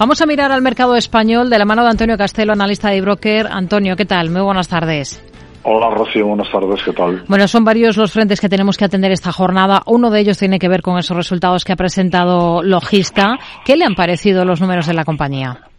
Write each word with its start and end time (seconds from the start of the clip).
Vamos 0.00 0.22
a 0.22 0.24
mirar 0.24 0.50
al 0.50 0.62
mercado 0.62 0.96
español 0.96 1.50
de 1.50 1.58
la 1.58 1.66
mano 1.66 1.82
de 1.82 1.90
Antonio 1.90 2.16
Castelo, 2.16 2.54
analista 2.54 2.88
de 2.88 3.02
broker. 3.02 3.46
Antonio, 3.46 3.96
¿qué 3.96 4.06
tal? 4.06 4.30
Muy 4.30 4.40
buenas 4.40 4.66
tardes. 4.66 5.22
Hola 5.62 5.90
Rocío, 5.90 6.26
buenas 6.26 6.50
tardes, 6.50 6.82
¿qué 6.82 6.92
tal? 6.94 7.22
Bueno, 7.28 7.46
son 7.46 7.66
varios 7.66 7.98
los 7.98 8.10
frentes 8.10 8.40
que 8.40 8.48
tenemos 8.48 8.78
que 8.78 8.86
atender 8.86 9.12
esta 9.12 9.30
jornada. 9.30 9.82
Uno 9.84 10.08
de 10.08 10.20
ellos 10.20 10.38
tiene 10.38 10.58
que 10.58 10.70
ver 10.70 10.80
con 10.80 10.96
esos 10.96 11.14
resultados 11.14 11.66
que 11.66 11.74
ha 11.74 11.76
presentado 11.76 12.62
Logista. 12.62 13.36
¿Qué 13.66 13.76
le 13.76 13.84
han 13.84 13.94
parecido 13.94 14.46
los 14.46 14.62
números 14.62 14.86
de 14.86 14.94
la 14.94 15.04
compañía? 15.04 15.69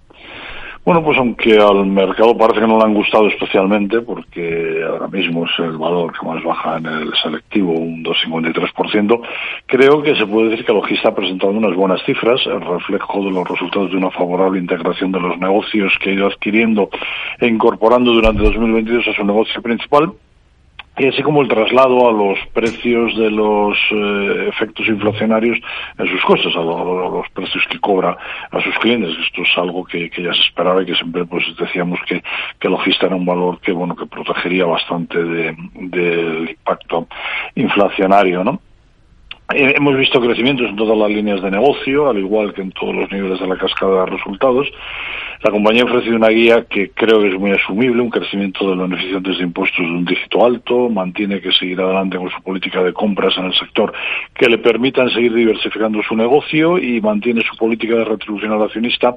Bueno, 0.84 1.04
pues 1.04 1.16
aunque 1.20 1.60
al 1.60 1.86
mercado 1.86 2.36
parece 2.36 2.62
que 2.62 2.68
no 2.68 2.80
le 2.80 2.86
han 2.86 2.96
gustado 2.96 3.28
especialmente, 3.28 4.02
porque 4.02 4.84
ahora 4.84 5.08
mismo 5.08 5.46
es 5.46 5.52
el 5.60 5.78
valor 5.78 6.12
que 6.12 6.26
más 6.26 6.44
baja 6.44 6.78
en 6.78 6.88
el 6.88 7.14
selectivo, 7.22 7.74
un 7.74 8.04
2,53%, 8.04 9.22
creo 9.68 10.02
que 10.02 10.16
se 10.16 10.26
puede 10.26 10.50
decir 10.50 10.66
que 10.66 10.74
Logista 10.74 11.10
ha 11.10 11.16
presentado 11.16 11.52
unas 11.52 11.76
buenas 11.76 12.02
cifras, 12.04 12.42
el 12.48 12.62
reflejo 12.62 13.24
de 13.24 13.30
los 13.30 13.48
resultados 13.48 13.92
de 13.92 13.98
una 13.98 14.10
favorable 14.10 14.60
integración 14.60 15.12
de 15.12 15.20
los 15.20 15.38
negocios 15.38 15.94
que 16.02 16.10
ha 16.10 16.14
ido 16.14 16.26
adquiriendo 16.26 16.90
e 17.40 17.46
incorporando 17.46 18.12
durante 18.12 18.42
2022 18.42 19.08
a 19.08 19.14
su 19.14 19.24
negocio 19.24 19.62
principal 19.62 20.14
y 20.98 21.08
así 21.08 21.24
como 21.24 21.42
el 21.42 21.48
traslado 21.48 22.10
a 22.10 22.12
los 22.12 22.38
precios 22.54 23.18
de 23.18 23.32
los 23.32 23.78
eh, 23.92 24.50
efectos 24.50 24.88
inflacionarios 24.88 25.58
en 25.98 26.08
sus 26.08 26.22
costes, 26.24 26.56
a, 26.56 26.60
los 26.60 27.28
precios 27.30 27.64
que 27.70 27.80
cobra 27.80 28.18
a 28.52 28.62
sus 28.62 28.78
clientes. 28.80 29.16
Esto 29.26 29.42
es 29.42 29.58
algo 29.58 29.86
que, 29.86 30.10
ya 30.10 30.34
se 30.34 30.42
esperaba 30.42 30.84
y 30.84 30.86
que 30.86 30.96
siempre 30.96 31.26
pues 31.26 31.44
decíamos 31.58 32.00
que, 32.08 32.22
que 32.60 32.70
Logista 32.70 33.08
era 33.08 33.16
un 33.16 33.26
valor 33.26 33.60
que 33.62 33.72
bueno 33.72 33.96
que 33.96 34.06
protegería 34.06 34.66
bastante 34.66 35.24
del 35.24 36.50
impacto 36.50 37.08
inflacionario, 37.56 38.44
¿no? 38.44 38.60
Eh, 39.54 39.74
hemos 39.76 39.98
visto 39.98 40.22
crecimientos 40.22 40.70
en 40.70 40.76
todas 40.76 40.98
las 40.98 41.10
líneas 41.10 41.42
de 41.42 41.52
negocio, 41.52 42.10
al 42.10 42.18
igual 42.18 42.54
que 42.54 42.62
en 42.62 42.72
todos 42.72 42.94
los 42.94 43.12
niveles 43.12 43.40
de 43.40 43.48
la 43.48 43.58
cascada 43.58 44.06
de 44.06 44.12
resultados. 44.12 44.68
La 45.44 45.52
compañía 45.52 45.84
ha 45.84 45.86
ofrecido 45.86 46.16
una 46.16 46.30
guía 46.30 46.66
que 46.66 46.92
creo 46.92 47.22
que 47.22 47.30
es 47.30 47.40
muy 47.40 47.52
asumible, 47.52 48.02
un 48.02 48.10
crecimiento 48.10 48.70
de 48.70 48.76
los 48.76 48.90
beneficiantes 48.90 49.38
de 49.38 49.44
impuestos 49.44 49.80
de 49.80 49.92
un 49.92 50.06
dígito 50.06 50.46
alto, 50.46 50.90
mantiene 50.90 51.42
que 51.42 51.52
seguir 51.52 51.82
adelante 51.82 52.18
con 52.18 52.30
su 52.30 52.42
política 52.44 52.84
de 52.84 52.94
compras 52.94 53.38
en 53.38 53.46
el 53.46 53.54
sector 53.54 53.94
que 54.36 54.48
le 54.48 54.60
permitan 54.60 55.10
seguir 55.10 55.34
diversificando 55.34 56.02
su 56.04 56.16
negocio 56.16 56.78
y 56.78 57.02
mantiene 57.02 57.42
su 57.42 57.58
política 57.58 57.96
de 57.96 58.06
retribución 58.06 58.54
al 58.54 58.64
accionista 58.64 59.16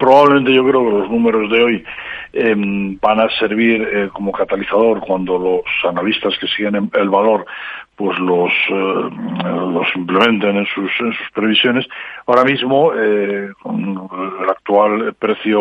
Probablemente 0.03 0.53
yo 0.53 0.67
creo 0.67 0.85
que 0.85 0.99
los 0.99 1.11
números 1.11 1.49
de 1.49 1.63
hoy 1.63 1.85
em, 2.33 2.99
van 3.01 3.21
a 3.21 3.31
servir 3.39 3.81
eh, 3.83 4.09
como 4.13 4.33
catalizador 4.33 4.99
cuando 4.99 5.39
los 5.39 5.63
analistas 5.89 6.37
que 6.41 6.49
siguen 6.49 6.91
el 6.93 7.09
valor 7.09 7.47
pues 7.95 8.19
los 8.19 8.51
eh, 8.69 9.11
los 9.77 9.87
implementen 9.95 10.57
en 10.57 10.67
sus 10.67 10.91
en 10.99 11.13
sus 11.13 11.31
previsiones. 11.33 11.87
Ahora 12.27 12.43
mismo 12.43 12.93
eh, 12.95 13.53
con 13.63 14.09
el 14.43 14.51
actual 14.51 15.15
precio 15.15 15.61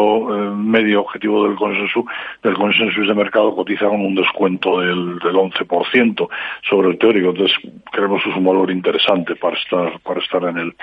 medio 0.56 1.02
objetivo 1.02 1.48
del 1.48 1.56
consenso 1.56 2.04
del 2.42 2.56
consenso 2.56 3.00
de 3.00 3.14
mercado 3.14 3.56
cotiza 3.56 3.86
con 3.90 4.02
un 4.04 4.16
descuento 4.16 4.80
del, 4.80 5.20
del 5.20 5.36
11% 5.36 6.30
sobre 6.68 6.90
el 6.90 6.98
teórico. 6.98 7.30
Entonces 7.30 7.58
creemos 7.92 8.24
que 8.24 8.32
es 8.32 8.36
un 8.36 8.46
valor 8.46 8.72
interesante 8.72 9.36
para 9.36 9.56
estar 9.56 10.00
para 10.00 10.20
estar 10.20 10.44
en 10.46 10.58
el 10.58 10.74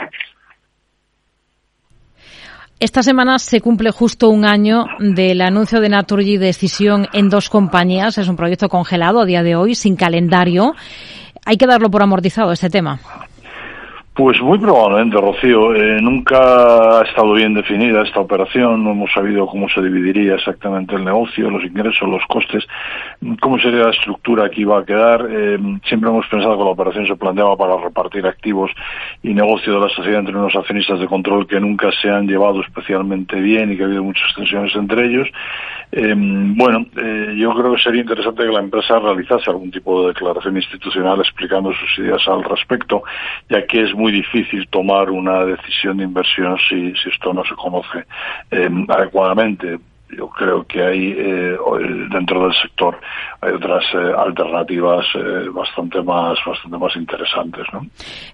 esta 2.81 3.03
semana 3.03 3.41
se 3.41 3.61
cumple 3.61 3.91
justo 3.91 4.28
un 4.28 4.44
año 4.44 4.87
del 5.00 5.41
anuncio 5.41 5.81
de 5.81 5.89
Naturgy 5.89 6.37
de 6.37 6.47
decisión 6.47 7.09
en 7.12 7.28
dos 7.28 7.49
compañías. 7.49 8.19
Es 8.19 8.28
un 8.28 8.37
proyecto 8.37 8.69
congelado 8.69 9.21
a 9.21 9.25
día 9.25 9.43
de 9.43 9.56
hoy, 9.56 9.75
sin 9.75 9.97
calendario. 9.97 10.75
Hay 11.44 11.56
que 11.56 11.66
darlo 11.66 11.91
por 11.91 12.03
amortizado 12.03 12.53
este 12.53 12.71
tema. 12.71 13.00
Pues 14.18 14.42
muy 14.42 14.58
probablemente, 14.58 15.16
Rocío. 15.16 15.76
Eh, 15.76 16.02
nunca 16.02 16.98
ha 16.98 17.04
estado 17.04 17.34
bien 17.34 17.54
definida 17.54 18.02
esta 18.02 18.18
operación, 18.18 18.82
no 18.82 18.90
hemos 18.90 19.12
sabido 19.12 19.46
cómo 19.46 19.68
se 19.68 19.80
dividiría 19.80 20.34
exactamente 20.34 20.96
el 20.96 21.04
negocio, 21.04 21.48
los 21.48 21.62
ingresos, 21.62 22.08
los 22.08 22.26
costes, 22.26 22.66
cómo 23.40 23.60
sería 23.60 23.84
la 23.84 23.90
estructura 23.90 24.50
que 24.50 24.62
iba 24.62 24.80
a 24.80 24.84
quedar. 24.84 25.24
Eh, 25.30 25.58
siempre 25.84 26.10
hemos 26.10 26.26
pensado 26.26 26.58
que 26.58 26.64
la 26.64 26.70
operación 26.70 27.06
se 27.06 27.14
planteaba 27.14 27.56
para 27.56 27.76
repartir 27.76 28.26
activos 28.26 28.72
y 29.22 29.32
negocio 29.34 29.74
de 29.74 29.86
la 29.86 29.88
sociedad 29.88 30.18
entre 30.18 30.36
unos 30.36 30.56
accionistas 30.56 30.98
de 30.98 31.06
control 31.06 31.46
que 31.46 31.60
nunca 31.60 31.88
se 32.02 32.10
han 32.10 32.26
llevado 32.26 32.60
especialmente 32.62 33.36
bien 33.40 33.70
y 33.70 33.76
que 33.76 33.84
ha 33.84 33.86
habido 33.86 34.02
muchas 34.02 34.34
tensiones 34.34 34.74
entre 34.74 35.06
ellos. 35.06 35.28
Eh, 35.92 36.12
bueno, 36.16 36.84
yo 37.36 37.54
creo 37.54 37.72
que 37.72 37.80
sería 37.80 38.02
interesante 38.02 38.42
que 38.42 38.52
la 38.52 38.60
empresa 38.60 38.98
realizase 38.98 39.48
algún 39.48 39.70
tipo 39.70 40.02
de 40.02 40.08
declaración 40.08 40.56
institucional 40.56 41.20
explicando 41.20 41.72
sus 41.72 42.04
ideas 42.04 42.26
al 42.26 42.42
respecto, 42.42 43.04
ya 43.48 43.64
que 43.64 43.84
es 43.84 43.94
muy 43.94 44.07
muy 44.08 44.12
difícil 44.12 44.66
tomar 44.69 45.10
una 45.10 45.44
decisión 45.44 45.98
de 45.98 46.04
inversión 46.04 46.56
si, 46.69 46.94
si 46.94 47.10
esto 47.10 47.34
no 47.34 47.44
se 47.44 47.54
conoce 47.54 48.06
eh, 48.50 48.70
adecuadamente. 48.88 49.78
Yo 50.16 50.30
creo 50.30 50.66
que 50.66 50.82
hay 50.82 51.14
eh, 51.19 51.58
dentro 52.10 52.44
del 52.44 52.54
sector 52.62 52.98
hay 53.42 53.52
otras 53.52 53.84
eh, 53.92 53.98
alternativas 54.16 55.04
bastante 55.52 56.00
más 56.00 56.38
bastante 56.47 56.78
más 56.78 56.97
interesantes 56.97 57.66
¿no? 57.74 57.82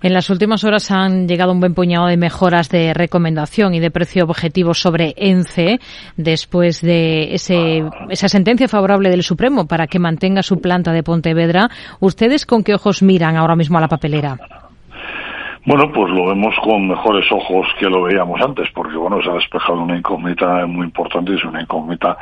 en 0.01 0.15
las 0.15 0.31
últimas 0.31 0.63
horas 0.63 0.93
han 0.93 1.27
llegado 1.27 1.51
un 1.51 1.59
buen 1.59 1.75
puñado 1.75 2.07
de 2.07 2.17
mejoras 2.17 2.69
de 2.69 2.95
recomendación 2.95 3.75
y 3.75 3.81
de 3.81 3.91
precio 3.91 4.23
objetivo 4.23 4.73
sobre 4.73 5.15
ENCE 5.17 5.81
después 6.17 6.81
de 6.81 7.35
ese, 7.35 7.83
esa 8.09 8.29
sentencia 8.29 8.69
favorable 8.69 9.11
del 9.11 9.25
Supremo 9.25 9.67
para 9.67 9.89
que 9.89 9.99
mantenga 9.99 10.45
su 10.45 10.61
planta 10.61 10.93
de 10.93 11.03
Pontevedra. 11.03 11.71
Ustedes 11.99 12.47
con 12.47 12.63
qué 12.63 12.75
ojos 12.75 13.03
miran 13.03 13.37
ahora 13.37 13.57
mismo 13.57 13.79
a 13.79 13.81
la 13.81 13.89
papelera 13.89 14.39
bueno, 15.67 15.91
pues 15.93 16.13
lo 16.13 16.27
vemos 16.27 16.55
con 16.63 16.89
mejores 16.89 17.25
ojos 17.33 17.67
que 17.79 17.87
lo 17.87 18.03
veíamos 18.03 18.41
antes, 18.43 18.69
porque 18.75 18.97
bueno, 18.97 19.23
se 19.23 19.31
ha 19.31 19.35
despejado 19.35 19.81
una 19.81 19.97
incógnita 19.97 20.67
muy 20.67 20.87
importante, 20.87 21.35
es 21.35 21.45
una 21.45 21.63
incógnita 21.63 22.19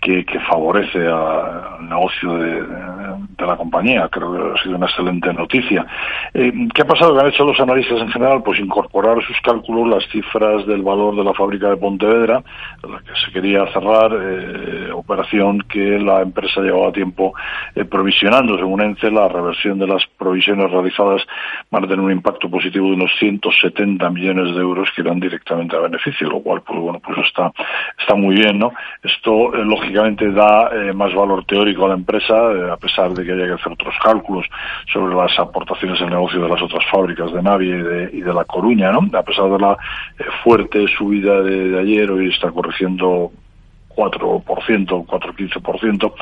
que, 0.00 0.24
que 0.24 0.40
favorece 0.40 1.06
al 1.06 1.88
negocio 1.88 2.38
de, 2.38 2.62
de, 2.62 3.05
la 3.46 3.56
compañía. 3.56 4.08
Creo 4.08 4.32
que 4.32 4.58
ha 4.58 4.62
sido 4.62 4.76
una 4.76 4.86
excelente 4.86 5.32
noticia. 5.32 5.86
Eh, 6.34 6.52
¿Qué 6.74 6.82
ha 6.82 6.86
pasado? 6.86 7.14
Que 7.14 7.20
han 7.20 7.28
hecho 7.28 7.44
los 7.44 7.58
analistas 7.60 8.00
en 8.00 8.08
general, 8.08 8.42
pues 8.42 8.58
incorporar 8.60 9.22
sus 9.22 9.40
cálculos 9.40 9.88
las 9.88 10.10
cifras 10.10 10.66
del 10.66 10.82
valor 10.82 11.16
de 11.16 11.24
la 11.24 11.34
fábrica 11.34 11.70
de 11.70 11.76
Pontevedra, 11.76 12.42
la 12.82 12.98
que 12.98 13.12
se 13.24 13.32
quería 13.32 13.66
cerrar, 13.72 14.12
eh, 14.12 14.90
operación 14.92 15.60
que 15.68 15.98
la 15.98 16.22
empresa 16.22 16.60
llevaba 16.60 16.92
tiempo 16.92 17.34
eh, 17.74 17.84
provisionando. 17.84 18.56
Según 18.56 18.82
ENCE, 18.82 19.10
la 19.10 19.28
reversión 19.28 19.78
de 19.78 19.86
las 19.86 20.04
provisiones 20.18 20.70
realizadas 20.70 21.22
van 21.70 21.84
a 21.84 21.88
tener 21.88 22.04
un 22.04 22.12
impacto 22.12 22.50
positivo 22.50 22.88
de 22.88 22.94
unos 22.94 23.12
170 23.18 24.10
millones 24.10 24.54
de 24.54 24.60
euros 24.60 24.88
que 24.94 25.02
irán 25.02 25.20
directamente 25.20 25.76
a 25.76 25.80
beneficio, 25.80 26.28
lo 26.28 26.40
cual, 26.40 26.62
pues 26.62 26.78
bueno, 26.80 27.00
pues 27.00 27.18
está, 27.26 27.52
está 27.98 28.14
muy 28.14 28.36
bien, 28.36 28.58
¿no? 28.58 28.72
Esto, 29.02 29.50
lógicamente, 29.52 30.30
da 30.32 30.70
más 30.94 31.14
valor 31.14 31.44
teórico 31.44 31.86
a 31.86 31.88
la 31.88 31.94
empresa, 31.94 32.34
a 32.72 32.76
pesar 32.76 33.05
de 33.14 33.24
que 33.24 33.32
haya 33.32 33.46
que 33.46 33.52
hacer 33.54 33.72
otros 33.72 33.94
cálculos 34.02 34.46
sobre 34.92 35.14
las 35.14 35.38
aportaciones 35.38 36.00
al 36.00 36.10
negocio 36.10 36.42
de 36.42 36.48
las 36.48 36.62
otras 36.62 36.84
fábricas 36.90 37.32
de 37.32 37.42
Navia 37.42 38.08
y 38.12 38.20
de, 38.20 38.34
La 38.34 38.44
Coruña, 38.44 38.92
¿no? 38.92 39.08
A 39.18 39.22
pesar 39.22 39.50
de 39.50 39.58
la 39.58 39.76
fuerte 40.42 40.86
subida 40.96 41.40
de, 41.42 41.78
ayer, 41.78 42.10
hoy 42.10 42.28
está 42.28 42.50
corrigiendo 42.50 43.32
4%, 43.94 45.06
4-15%, 45.06 46.12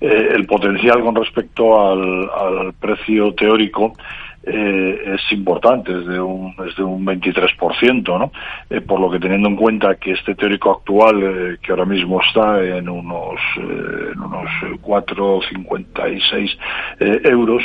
eh, 0.00 0.28
el 0.34 0.46
potencial 0.46 1.00
con 1.02 1.14
respecto 1.14 1.90
al 1.90 2.74
precio 2.74 3.32
teórico 3.34 3.94
eh, 4.42 5.14
es 5.14 5.32
importante, 5.32 5.92
es 5.92 6.06
de 6.06 6.20
un, 6.20 6.54
es 6.66 6.74
de 6.76 6.82
un 6.82 7.04
23%, 7.04 8.18
¿no? 8.18 8.32
Eh, 8.70 8.80
por 8.80 8.98
lo 8.98 9.10
que 9.10 9.18
teniendo 9.18 9.48
en 9.48 9.56
cuenta 9.56 9.96
que 9.96 10.12
este 10.12 10.34
teórico 10.34 10.70
actual, 10.72 11.22
eh, 11.22 11.58
que 11.62 11.72
ahora 11.72 11.84
mismo 11.84 12.20
está 12.22 12.62
en 12.62 12.88
unos, 12.88 13.38
eh, 13.58 14.12
en 14.14 14.20
unos 14.20 14.48
4,56 14.82 16.58
eh, 17.00 17.20
euros, 17.24 17.62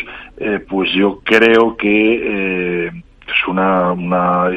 pues 0.68 0.92
yo 0.94 1.22
creo 1.24 1.78
que 1.78 2.88
es 2.88 3.48
una, 3.48 3.94
una 3.94 4.50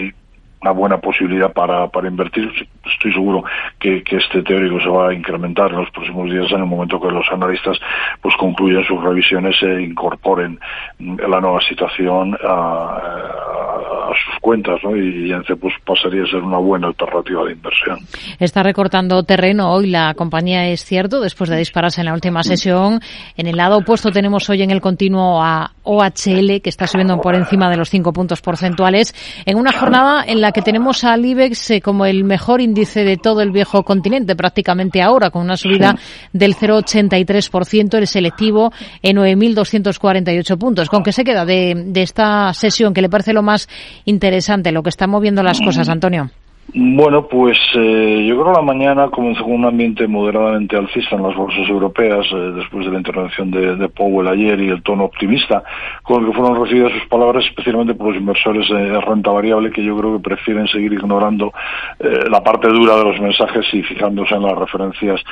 una 0.61 0.71
buena 0.73 0.99
posibilidad 0.99 1.53
para, 1.53 1.89
para 1.89 2.09
invertir. 2.09 2.51
Estoy 2.85 3.13
seguro 3.13 3.45
que, 3.79 4.03
que, 4.03 4.17
este 4.17 4.43
teórico 4.43 4.81
se 4.81 4.89
va 4.89 5.11
a 5.11 5.15
incrementar 5.15 5.71
en 5.71 5.79
los 5.79 5.91
próximos 5.91 6.31
días 6.31 6.51
en 6.51 6.61
el 6.61 6.67
momento 6.67 7.01
que 7.01 7.11
los 7.11 7.27
analistas 7.31 7.79
pues 8.21 8.35
concluyan 8.37 8.85
sus 8.85 9.03
revisiones 9.03 9.57
e 9.63 9.83
incorporen 9.83 10.59
la 10.99 11.41
nueva 11.41 11.61
situación 11.61 12.37
a, 12.45 13.98
sus 14.25 14.41
cuentas 14.41 14.81
¿no? 14.83 14.97
y 14.97 15.33
ENCE 15.33 15.57
pues 15.57 15.75
pasaría 15.85 16.23
a 16.23 16.27
ser 16.27 16.43
una 16.43 16.59
buena 16.59 16.89
alternativa 16.89 17.45
de 17.45 17.53
inversión. 17.53 17.99
Está 18.39 18.63
recortando 18.63 19.23
terreno 19.23 19.73
hoy 19.73 19.89
la 19.89 20.15
compañía, 20.15 20.69
es 20.69 20.85
cierto, 20.85 21.21
después 21.21 21.51
de 21.51 21.57
dispararse 21.57 22.01
en 22.01 22.07
la 22.07 22.15
última 22.15 22.43
sesión. 22.43 23.01
En 23.37 23.47
el 23.47 23.57
lado 23.57 23.79
opuesto 23.79 24.11
tenemos 24.11 24.49
hoy 24.51 24.63
en 24.63 24.71
el 24.71 24.81
continuo 24.81 25.43
a 25.43 25.73
OHL, 25.83 26.61
que 26.61 26.69
está 26.69 26.87
subiendo 26.87 27.21
por 27.21 27.35
encima 27.35 27.71
de 27.71 27.77
los 27.77 27.91
cinco 27.91 28.13
puntos 28.13 28.41
porcentuales, 28.41 29.15
en 29.47 29.57
una 29.57 29.73
jornada 29.73 30.25
en 30.27 30.41
la 30.41 30.53
que 30.53 30.63
tenemos 30.63 31.05
al 31.05 31.25
IBEX 31.25 31.71
eh, 31.71 31.81
como 31.81 32.05
el 32.05 32.25
mejor 32.25 32.61
índice 32.61 33.05
de 33.05 33.17
todo 33.17 33.41
el 33.41 33.51
viejo 33.51 33.83
continente, 33.85 34.37
prácticamente 34.37 35.03
ahora, 35.03 35.31
con 35.31 35.43
una 35.43 35.57
subida 35.57 35.97
del 36.33 36.55
0,83%, 36.55 37.99
el 37.99 38.07
selectivo 38.07 38.73
en 39.03 39.17
9.248 39.17 40.59
puntos. 40.59 40.89
¿Con 40.89 41.03
qué 41.03 41.13
se 41.13 41.25
queda 41.25 41.45
de, 41.45 41.75
de 41.87 42.03
esta 42.03 42.53
sesión? 42.53 42.89
que 42.93 43.03
le 43.03 43.09
parece 43.09 43.33
lo 43.33 43.43
más 43.43 43.69
interesante, 44.09 44.73
lo 44.73 44.83
que 44.83 44.89
está 44.89 45.07
moviendo 45.07 45.43
las 45.43 45.61
cosas, 45.61 45.89
Antonio? 45.89 46.31
Bueno, 46.75 47.27
pues 47.27 47.57
eh, 47.77 48.27
yo 48.29 48.35
creo 48.35 48.53
que 48.53 48.61
la 48.61 48.63
mañana 48.63 49.09
comenzó 49.09 49.43
con 49.43 49.53
un 49.53 49.65
ambiente 49.65 50.07
moderadamente 50.07 50.77
alcista 50.77 51.17
en 51.17 51.23
las 51.23 51.35
bolsas 51.35 51.67
europeas 51.67 52.27
eh, 52.31 52.37
después 52.57 52.85
de 52.85 52.93
la 52.93 52.99
intervención 52.99 53.51
de, 53.51 53.89
Powell 53.89 54.29
ayer 54.29 54.61
y 54.61 54.69
el 54.69 54.83
tono 54.83 55.05
optimista 55.05 55.63
con 56.03 56.21
el 56.21 56.29
que 56.29 56.37
fueron 56.37 56.63
recibidas 56.63 56.93
sus 56.93 57.09
palabras, 57.09 57.47
especialmente 57.47 57.95
por 57.95 58.09
los 58.09 58.17
inversores 58.17 58.69
de 58.69 59.01
renta 59.01 59.31
variable 59.31 59.71
que 59.71 59.83
yo 59.83 59.97
creo 59.97 60.19
que 60.19 60.23
prefieren 60.29 60.69
seguir 60.69 60.93
ignorando 60.93 61.55
eh, 61.99 62.25
la 62.31 62.45
parte 62.45 62.69
dura 62.69 62.97
de 62.97 63.05
los 63.05 63.19
mensajes 63.19 63.65
y 63.73 63.83
fijándose 63.83 64.35
en 64.35 64.43
las 64.43 64.59
referencias 64.59 65.23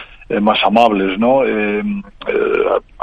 más 0.41 0.59
amables, 0.65 1.19
¿no? 1.21 1.43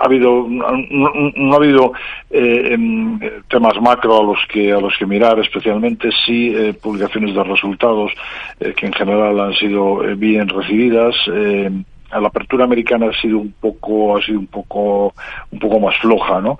Ha 0.03 0.05
habido 0.05 0.45
no, 0.49 1.53
ha 1.53 1.55
habido 1.55 1.93
em, 2.29 3.19
temas 3.47 3.81
macro 3.81 4.19
a 4.19 4.23
los 4.23 4.39
que 4.49 4.71
a 4.71 4.79
los 4.79 4.97
que 4.97 5.05
mirar, 5.05 5.39
especialmente 5.39 6.09
sí 6.25 6.53
publicaciones 6.81 7.33
de 7.33 7.43
resultados 7.43 8.11
eh, 8.59 8.73
que 8.75 8.85
en 8.85 8.93
general 8.93 9.39
han 9.39 9.53
sido 9.53 10.03
eh, 10.03 10.15
bien 10.15 10.47
recibidas. 10.47 11.15
Eh, 11.31 11.69
la 12.11 12.27
apertura 12.27 12.65
americana 12.65 13.07
ha 13.07 13.21
sido 13.21 13.39
un 13.39 13.53
poco 13.59 14.15
ha 14.15 14.21
sido 14.21 14.37
un 14.37 14.45
poco 14.45 15.15
un 15.51 15.57
poco 15.57 15.79
más 15.79 15.97
floja 15.97 16.39
no 16.41 16.59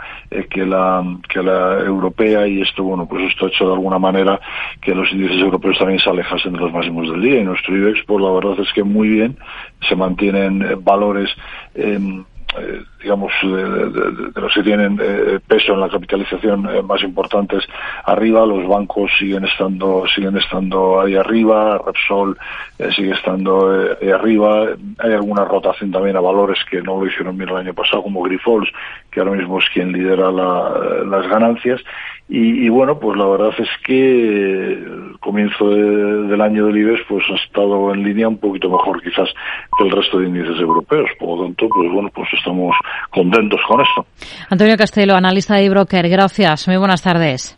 que 0.49 0.65
la 0.65 1.03
que 1.29 1.43
la 1.43 1.77
europea 1.77 2.47
y 2.47 2.59
esto 2.59 2.81
bueno 2.81 3.07
pues 3.07 3.29
esto 3.29 3.45
ha 3.45 3.49
hecho 3.49 3.67
de 3.67 3.73
alguna 3.73 3.99
manera 3.99 4.39
que 4.81 4.95
los 4.95 5.11
índices 5.11 5.37
europeos 5.37 5.77
también 5.77 5.99
se 5.99 6.09
alejasen 6.09 6.53
de 6.53 6.59
los 6.59 6.73
máximos 6.73 7.07
del 7.07 7.21
día 7.21 7.39
y 7.39 7.43
nuestro 7.43 7.77
IBEX 7.77 8.03
pues 8.07 8.23
la 8.23 8.31
verdad 8.31 8.59
es 8.61 8.73
que 8.73 8.83
muy 8.83 9.09
bien 9.09 9.37
se 9.87 9.95
mantienen 9.95 10.83
valores 10.83 11.29
eh, 11.75 11.99
digamos, 13.01 13.31
de, 13.41 14.41
los 14.41 14.53
que 14.53 14.63
tienen 14.63 14.99
eh, 15.01 15.39
peso 15.45 15.73
en 15.73 15.79
la 15.79 15.89
capitalización 15.89 16.69
eh, 16.69 16.81
más 16.81 17.01
importantes 17.03 17.63
arriba, 18.05 18.45
los 18.45 18.67
bancos 18.67 19.11
siguen 19.17 19.45
estando, 19.45 20.05
siguen 20.13 20.37
estando 20.37 21.01
ahí 21.01 21.15
arriba, 21.15 21.81
Repsol 21.85 22.37
sigue 22.95 23.11
estando 23.11 23.95
ahí 24.01 24.09
arriba, 24.09 24.67
hay 24.99 25.13
alguna 25.13 25.45
rotación 25.45 25.91
también 25.91 26.15
a 26.15 26.21
valores 26.21 26.59
que 26.69 26.81
no 26.81 26.99
lo 26.99 27.07
hicieron 27.07 27.37
bien 27.37 27.49
el 27.49 27.57
año 27.57 27.73
pasado, 27.73 28.03
como 28.03 28.23
Grifols, 28.23 28.69
que 29.11 29.19
ahora 29.19 29.33
mismo 29.33 29.59
es 29.59 29.69
quien 29.69 29.91
lidera 29.91 30.31
las 30.31 31.27
ganancias, 31.27 31.81
y, 32.29 32.69
bueno, 32.69 32.97
pues 32.99 33.17
la 33.17 33.27
verdad 33.27 33.53
es 33.59 33.69
que 33.85 34.71
el 34.73 35.19
comienzo 35.19 35.69
del 35.69 36.39
año 36.41 36.65
del 36.65 36.77
IBEX 36.77 37.01
pues 37.07 37.23
ha 37.29 37.35
estado 37.35 37.93
en 37.93 38.03
línea 38.03 38.29
un 38.29 38.37
poquito 38.37 38.69
mejor 38.69 39.03
quizás 39.03 39.29
que 39.77 39.83
el 39.83 39.91
resto 39.91 40.19
de 40.19 40.27
índices 40.27 40.59
europeos. 40.59 41.09
Por 41.19 41.37
lo 41.37 41.43
tanto, 41.43 41.67
pues 41.69 41.91
bueno, 41.91 42.09
pues 42.15 42.29
estamos 42.43 42.75
contentos 43.09 43.59
con 43.67 43.81
esto. 43.81 44.05
Antonio 44.49 44.75
Castelo, 44.77 45.15
analista 45.15 45.55
de 45.55 45.69
broker, 45.69 46.09
gracias. 46.09 46.67
Muy 46.67 46.77
buenas 46.77 47.01
tardes. 47.01 47.57